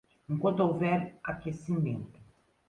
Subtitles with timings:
[0.33, 0.99] Enquanto houver
[1.31, 2.17] aquecimento